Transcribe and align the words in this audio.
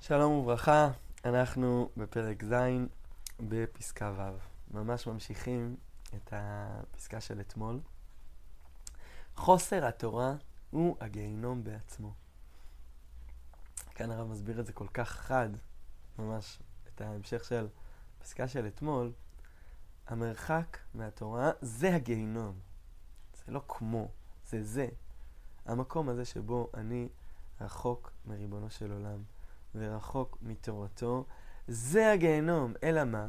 שלום 0.00 0.32
וברכה, 0.32 0.90
אנחנו 1.24 1.90
בפרק 1.96 2.44
ז' 2.44 2.54
בפסקה 3.40 4.12
ו'. 4.16 4.76
ממש 4.76 5.06
ממשיכים 5.06 5.76
את 6.14 6.32
הפסקה 6.32 7.20
של 7.20 7.40
אתמול. 7.40 7.80
חוסר 9.36 9.86
התורה 9.86 10.34
הוא 10.70 10.96
הגיהינום 11.00 11.64
בעצמו. 11.64 12.12
כאן 13.94 14.10
הרב 14.10 14.28
מסביר 14.28 14.60
את 14.60 14.66
זה 14.66 14.72
כל 14.72 14.86
כך 14.94 15.08
חד, 15.08 15.48
ממש 16.18 16.58
את 16.88 17.00
ההמשך 17.00 17.44
של 17.44 17.68
הפסקה 18.20 18.48
של 18.48 18.66
אתמול. 18.66 19.12
המרחק 20.06 20.78
מהתורה 20.94 21.50
זה 21.60 21.94
הגיהינום. 21.94 22.58
זה 23.46 23.52
לא 23.52 23.62
כמו, 23.68 24.08
זה 24.46 24.64
זה. 24.64 24.88
המקום 25.66 26.08
הזה 26.08 26.24
שבו 26.24 26.70
אני 26.74 27.08
רחוק 27.60 28.12
מריבונו 28.26 28.70
של 28.70 28.92
עולם. 28.92 29.22
ורחוק 29.74 30.38
מתורתו, 30.42 31.24
זה 31.68 32.12
הגיהנום. 32.12 32.72
אלא 32.82 33.04
מה? 33.04 33.26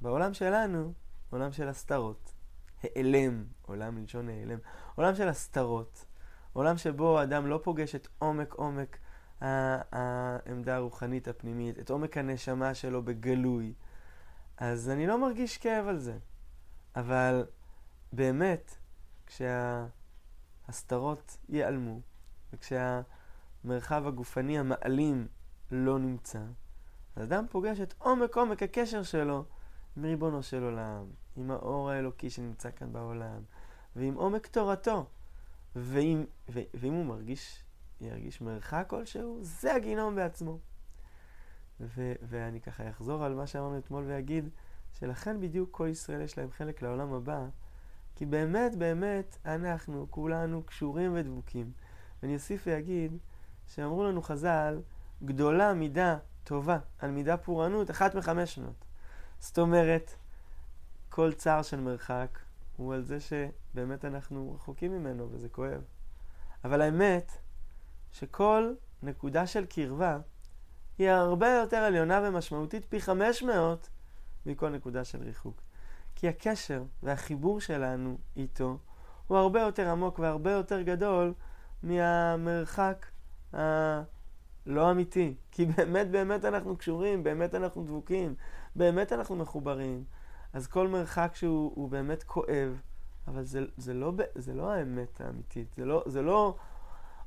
בעולם 0.00 0.34
שלנו, 0.34 0.92
עולם 1.30 1.52
של 1.52 1.68
הסתרות. 1.68 2.34
העלם, 2.82 3.44
עולם 3.62 3.94
מלשון 3.94 4.28
העלם, 4.28 4.58
עולם 4.94 5.14
של 5.14 5.28
הסתרות. 5.28 6.04
עולם 6.52 6.76
שבו 6.76 7.18
האדם 7.18 7.46
לא 7.46 7.60
פוגש 7.62 7.94
את 7.94 8.08
עומק 8.18 8.52
עומק 8.54 8.98
העמדה 9.40 10.76
הרוחנית 10.76 11.28
הפנימית, 11.28 11.78
את 11.78 11.90
עומק 11.90 12.16
הנשמה 12.16 12.74
שלו 12.74 13.02
בגלוי. 13.02 13.74
אז 14.56 14.90
אני 14.90 15.06
לא 15.06 15.18
מרגיש 15.18 15.58
כאב 15.58 15.86
על 15.88 15.98
זה. 15.98 16.18
אבל 16.96 17.46
באמת, 18.12 18.76
כשהסתרות 20.66 21.36
ייעלמו, 21.48 22.00
וכשהמרחב 22.52 24.06
הגופני 24.06 24.58
המעלים 24.58 25.28
לא 25.72 25.98
נמצא, 25.98 26.42
האדם 27.16 27.44
פוגש 27.50 27.80
את 27.80 27.94
עומק 27.98 28.36
עומק 28.36 28.62
הקשר 28.62 29.02
שלו 29.02 29.44
עם 29.96 30.04
ריבונו 30.04 30.42
של 30.42 30.64
עולם, 30.64 31.04
עם 31.36 31.50
האור 31.50 31.90
האלוקי 31.90 32.30
שנמצא 32.30 32.70
כאן 32.70 32.92
בעולם, 32.92 33.42
ועם 33.96 34.14
עומק 34.14 34.46
תורתו. 34.46 35.06
ואם, 35.76 36.24
ו, 36.48 36.60
ואם 36.74 36.92
הוא 36.92 37.04
מרגיש, 37.04 37.62
ירגיש 38.00 38.40
מרחק 38.40 38.86
כלשהו, 38.88 39.38
זה 39.40 39.74
הגיהנום 39.74 40.14
בעצמו. 40.14 40.58
ו, 41.80 42.12
ואני 42.22 42.60
ככה 42.60 42.90
אחזור 42.90 43.24
על 43.24 43.34
מה 43.34 43.46
שאמרנו 43.46 43.78
אתמול 43.78 44.04
ואגיד, 44.06 44.48
שלכן 44.92 45.40
בדיוק 45.40 45.68
כל 45.72 45.88
ישראל 45.90 46.20
יש 46.20 46.38
להם 46.38 46.50
חלק 46.50 46.82
לעולם 46.82 47.12
הבא, 47.12 47.46
כי 48.14 48.26
באמת 48.26 48.74
באמת 48.74 49.38
אנחנו 49.46 50.06
כולנו 50.10 50.62
קשורים 50.62 51.12
ודבוקים. 51.14 51.72
ואני 52.22 52.34
אוסיף 52.34 52.62
ואגיד, 52.66 53.18
שאמרו 53.66 54.04
לנו 54.04 54.22
חז"ל, 54.22 54.80
גדולה 55.24 55.74
מידה 55.74 56.16
טובה 56.44 56.78
על 56.98 57.10
מידה 57.10 57.36
פורענות, 57.36 57.90
אחת 57.90 58.14
מחמש 58.14 58.58
מאות. 58.58 58.84
זאת 59.38 59.58
אומרת, 59.58 60.14
כל 61.08 61.32
צער 61.32 61.62
של 61.62 61.80
מרחק 61.80 62.38
הוא 62.76 62.94
על 62.94 63.02
זה 63.02 63.18
שבאמת 63.20 64.04
אנחנו 64.04 64.52
רחוקים 64.54 64.92
ממנו 64.92 65.28
וזה 65.30 65.48
כואב. 65.48 65.80
אבל 66.64 66.80
האמת 66.80 67.32
שכל 68.12 68.74
נקודה 69.02 69.46
של 69.46 69.66
קרבה 69.66 70.18
היא 70.98 71.10
הרבה 71.10 71.48
יותר 71.48 71.76
עליונה 71.76 72.20
ומשמעותית 72.24 72.84
פי 72.88 73.00
חמש 73.00 73.42
מאות 73.42 73.88
מכל 74.46 74.68
נקודה 74.68 75.04
של 75.04 75.22
ריחוק. 75.22 75.62
כי 76.14 76.28
הקשר 76.28 76.82
והחיבור 77.02 77.60
שלנו 77.60 78.18
איתו 78.36 78.78
הוא 79.26 79.38
הרבה 79.38 79.60
יותר 79.60 79.90
עמוק 79.90 80.18
והרבה 80.18 80.50
יותר 80.50 80.82
גדול 80.82 81.34
מהמרחק 81.82 83.06
לא 84.66 84.90
אמיתי. 84.90 85.34
כי 85.50 85.64
באמת 85.64 86.10
באמת 86.10 86.44
אנחנו 86.44 86.76
קשורים, 86.76 87.22
באמת 87.22 87.54
אנחנו 87.54 87.84
דבוקים, 87.84 88.34
באמת 88.76 89.12
אנחנו 89.12 89.36
מחוברים. 89.36 90.04
אז 90.52 90.66
כל 90.66 90.88
מרחק 90.88 91.32
שהוא 91.34 91.88
באמת 91.88 92.22
כואב, 92.22 92.80
אבל 93.28 93.44
זה, 93.44 93.60
זה, 93.76 93.94
לא, 93.94 94.12
זה 94.34 94.54
לא 94.54 94.70
האמת 94.70 95.20
האמיתית, 95.20 95.74
זה 95.74 95.84
לא, 95.84 96.02
זה 96.06 96.22
לא... 96.22 96.56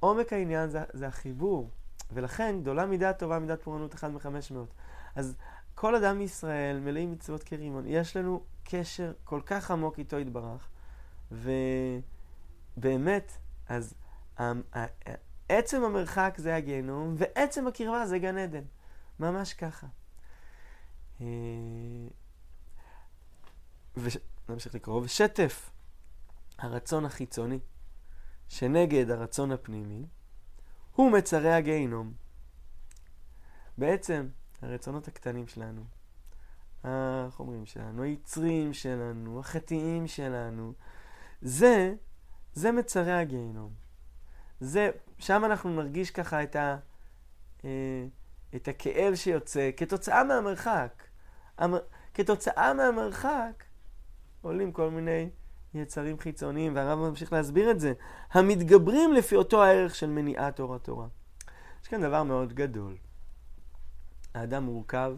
עומק 0.00 0.32
העניין 0.32 0.70
זה, 0.70 0.82
זה 0.92 1.06
החיבור. 1.06 1.70
ולכן 2.12 2.56
גדולה 2.60 2.86
מידת 2.86 3.18
טובה, 3.18 3.38
מידת 3.38 3.62
פורענות 3.62 3.94
אחד 3.94 4.10
מחמש 4.10 4.50
מאות. 4.50 4.74
אז 5.14 5.36
כל 5.74 5.94
אדם 5.94 6.18
מישראל 6.18 6.80
מלאים 6.80 7.12
מצוות 7.12 7.42
כרימון. 7.42 7.84
יש 7.86 8.16
לנו 8.16 8.42
קשר 8.64 9.12
כל 9.24 9.40
כך 9.46 9.70
עמוק 9.70 9.98
איתו 9.98 10.18
יתברך, 10.18 10.68
ובאמת, 12.78 13.32
אז 13.68 13.94
עצם 15.50 15.84
המרחק 15.84 16.34
זה 16.36 16.56
הגיהנום, 16.56 17.14
ועצם 17.18 17.66
הקרבה 17.66 18.06
זה 18.06 18.18
גן 18.18 18.38
עדן. 18.38 18.64
ממש 19.20 19.54
ככה. 19.54 19.86
אה, 21.20 21.26
ונמשיך 24.48 24.74
לקרוא, 24.74 25.02
ושטף 25.04 25.70
הרצון 26.58 27.04
החיצוני 27.04 27.58
שנגד 28.48 29.10
הרצון 29.10 29.52
הפנימי 29.52 30.06
הוא 30.94 31.12
מצרי 31.12 31.52
הגיהנום. 31.52 32.12
בעצם 33.78 34.28
הרצונות 34.62 35.08
הקטנים 35.08 35.46
שלנו, 35.46 35.84
החומרים 36.84 37.66
שלנו, 37.66 38.02
היצרים 38.02 38.72
שלנו, 38.72 39.40
החטאים 39.40 40.06
שלנו, 40.06 40.72
זה, 41.42 41.94
זה 42.54 42.72
מצרי 42.72 43.12
הגיהנום. 43.12 43.89
זה, 44.60 44.90
שם 45.18 45.44
אנחנו 45.44 45.70
נרגיש 45.70 46.10
ככה 46.10 46.42
את, 46.42 46.56
ה, 46.56 46.76
אה, 47.64 48.06
את 48.56 48.68
הכאב 48.68 49.14
שיוצא 49.14 49.70
כתוצאה 49.76 50.24
מהמרחק. 50.24 51.02
המ, 51.58 51.74
כתוצאה 52.14 52.74
מהמרחק 52.74 53.64
עולים 54.42 54.72
כל 54.72 54.90
מיני 54.90 55.30
יצרים 55.74 56.18
חיצוניים, 56.18 56.76
והרב 56.76 56.98
ממשיך 56.98 57.32
להסביר 57.32 57.70
את 57.70 57.80
זה, 57.80 57.92
המתגברים 58.32 59.12
לפי 59.12 59.36
אותו 59.36 59.64
הערך 59.64 59.94
של 59.94 60.10
מניעת 60.10 60.60
אור 60.60 60.74
התורה. 60.74 61.06
יש 61.82 61.88
כאן 61.88 62.02
דבר 62.02 62.22
מאוד 62.22 62.52
גדול. 62.52 62.96
האדם 64.34 64.64
מורכב 64.64 65.12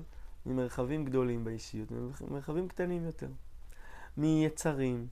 ממרחבים 0.46 1.04
גדולים 1.04 1.44
באישיות, 1.44 1.88
ממרחבים 2.20 2.68
קטנים 2.68 3.04
יותר. 3.04 3.28
מיצרים, 4.16 5.06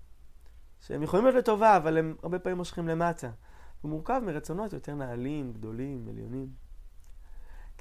שהם 0.80 1.02
יכולים 1.02 1.24
להיות 1.24 1.36
לטובה, 1.36 1.76
אבל 1.76 1.98
הם 1.98 2.16
הרבה 2.22 2.38
פעמים 2.38 2.56
מושכים 2.56 2.88
למטה. 2.88 3.30
הוא 3.80 3.90
מורכב 3.90 4.22
מרצונות 4.26 4.72
יותר 4.72 4.94
נעלים, 4.94 5.52
גדולים, 5.52 6.08
עליונים. 6.08 6.48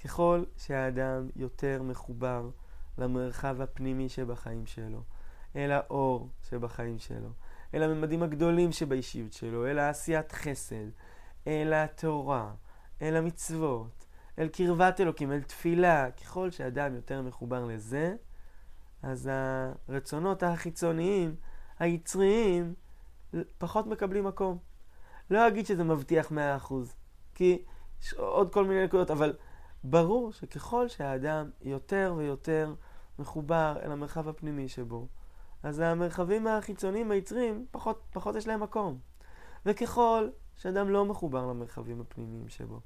ככל 0.03 0.43
שהאדם 0.57 1.29
יותר 1.35 1.83
מחובר 1.83 2.49
למרחב 2.97 3.61
הפנימי 3.61 4.09
שבחיים 4.09 4.65
שלו, 4.65 5.03
אל 5.55 5.71
האור 5.71 6.29
שבחיים 6.49 6.99
שלו, 6.99 7.29
אל 7.73 7.83
הממדים 7.83 8.23
הגדולים 8.23 8.71
שבאישיות 8.71 9.33
שלו, 9.33 9.67
אל 9.67 9.79
העשיית 9.79 10.31
חסד, 10.31 10.85
אל 11.47 11.73
התורה, 11.73 12.53
אל 13.01 13.15
המצוות, 13.15 14.05
אל 14.39 14.47
קרבת 14.47 15.01
אלוקים, 15.01 15.31
אל 15.31 15.41
תפילה. 15.41 16.11
ככל 16.11 16.51
שאדם 16.51 16.95
יותר 16.95 17.21
מחובר 17.21 17.65
לזה, 17.65 18.15
אז 19.03 19.29
הרצונות 19.89 20.43
החיצוניים, 20.43 21.35
היצריים, 21.79 22.73
פחות 23.57 23.87
מקבלים 23.87 24.23
מקום. 24.23 24.68
לא 25.29 25.47
אגיד 25.47 25.65
שזה 25.65 25.83
מבטיח 25.83 26.31
100%, 26.31 26.73
כי 27.35 27.63
יש 28.01 28.13
עוד 28.13 28.53
כל 28.53 28.65
מיני 28.65 28.85
נקודות, 28.85 29.11
אבל 29.11 29.33
ברור 29.83 30.31
שככל 30.31 30.87
שהאדם 30.87 31.49
יותר 31.61 32.13
ויותר 32.17 32.73
מחובר 33.19 33.77
אל 33.83 33.91
המרחב 33.91 34.27
הפנימי 34.27 34.67
שבו, 34.67 35.07
אז 35.63 35.79
המרחבים 35.79 36.47
החיצוניים 36.47 37.11
היצרים, 37.11 37.65
פחות, 37.71 38.01
פחות 38.11 38.35
יש 38.35 38.47
להם 38.47 38.63
מקום. 38.63 38.99
וככל 39.65 40.29
שאדם 40.55 40.89
לא 40.89 41.05
מחובר 41.05 41.47
למרחבים 41.47 42.01
הפנימיים 42.01 42.49
שבו, 42.49 42.79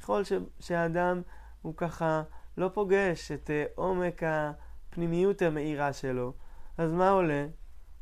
ככל 0.00 0.24
ש, 0.24 0.32
שהאדם 0.60 1.22
הוא 1.62 1.74
ככה 1.76 2.22
לא 2.56 2.70
פוגש 2.74 3.32
את 3.32 3.50
uh, 3.50 3.70
עומק 3.74 4.22
הפנימיות 4.22 5.42
המאירה 5.42 5.92
שלו, 5.92 6.32
אז 6.78 6.92
מה 6.92 7.10
עולה? 7.10 7.46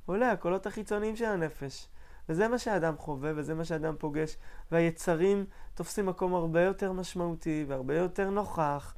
עולה 0.07 0.33
הקולות 0.33 0.67
החיצוניים 0.67 1.17
של 1.17 1.25
הנפש. 1.25 1.89
וזה 2.29 2.49
מה 2.49 2.59
שהאדם 2.59 2.97
חווה, 2.97 3.33
וזה 3.37 3.55
מה 3.55 3.65
שהאדם 3.65 3.95
פוגש, 3.99 4.37
והיצרים 4.73 5.45
תופסים 5.75 6.07
מקום 6.07 6.35
הרבה 6.35 6.61
יותר 6.61 6.93
משמעותי 6.93 7.65
והרבה 7.69 7.95
יותר 7.95 8.31
נוכח, 8.31 8.95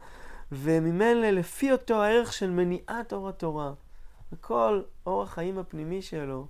וממילא 0.53 1.31
לפי 1.31 1.73
אותו 1.73 2.03
הערך 2.03 2.33
של 2.33 2.51
מניעת 2.51 3.13
אור 3.13 3.29
התורה, 3.29 3.73
וכל 4.33 4.83
אור 5.07 5.23
החיים 5.23 5.59
הפנימי 5.59 6.03
שלו, 6.03 6.47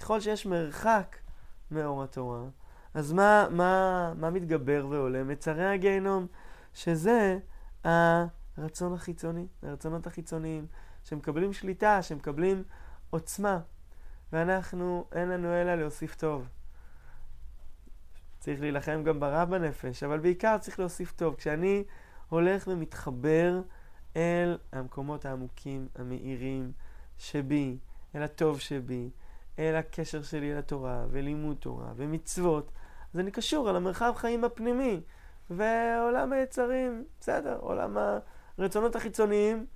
ככל 0.00 0.20
שיש 0.20 0.46
מרחק 0.46 1.16
מאור 1.70 2.02
התורה, 2.02 2.42
אז 2.94 3.12
מה, 3.12 3.46
מה, 3.50 4.12
מה 4.16 4.30
מתגבר 4.30 4.86
ועולה? 4.90 5.24
מצרי 5.24 5.66
הגיהנום, 5.66 6.26
שזה 6.74 7.38
הרצון 7.84 8.92
החיצוני, 8.94 9.46
הרצונות 9.62 10.06
החיצוניים, 10.06 10.66
שמקבלים 11.04 11.52
שליטה, 11.52 12.02
שמקבלים 12.02 12.62
עוצמה. 13.10 13.60
ואנחנו, 14.32 15.04
אין 15.12 15.28
לנו 15.28 15.54
אלא 15.54 15.74
להוסיף 15.74 16.14
טוב. 16.14 16.48
צריך 18.38 18.60
להילחם 18.60 19.02
גם 19.04 19.20
ברע 19.20 19.44
בנפש, 19.44 20.02
אבל 20.02 20.18
בעיקר 20.18 20.58
צריך 20.58 20.78
להוסיף 20.78 21.12
טוב. 21.12 21.34
כשאני 21.34 21.84
הולך 22.28 22.68
ומתחבר 22.68 23.60
אל 24.16 24.58
המקומות 24.72 25.24
העמוקים, 25.24 25.88
המאירים 25.94 26.72
שבי, 27.18 27.78
אל 28.16 28.22
הטוב 28.22 28.60
שבי, 28.60 29.10
אל 29.58 29.76
הקשר 29.76 30.22
שלי 30.22 30.54
לתורה, 30.54 31.04
ולימוד 31.10 31.56
תורה, 31.56 31.92
ומצוות, 31.96 32.72
אז 33.14 33.20
אני 33.20 33.30
קשור 33.30 33.70
אל 33.70 33.76
המרחב 33.76 34.12
חיים 34.16 34.44
הפנימי. 34.44 35.00
ועולם 35.50 36.32
היצרים, 36.32 37.04
בסדר, 37.20 37.58
עולם 37.60 37.96
הרצונות 38.58 38.96
החיצוניים 38.96 39.66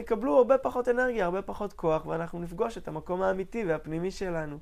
יקבלו 0.00 0.36
הרבה 0.36 0.58
פחות 0.58 0.88
אנרגיה, 0.88 1.24
הרבה 1.24 1.42
פחות 1.42 1.72
כוח, 1.72 2.06
ואנחנו 2.06 2.40
נפגוש 2.40 2.78
את 2.78 2.88
המקום 2.88 3.22
האמיתי 3.22 3.64
והפנימי 3.64 4.10
שלנו. 4.10 4.58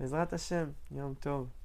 בעזרת 0.00 0.32
השם, 0.32 0.70
יום 0.90 1.14
טוב. 1.14 1.63